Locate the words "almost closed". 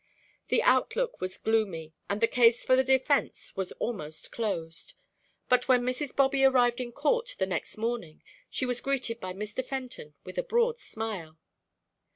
3.73-4.95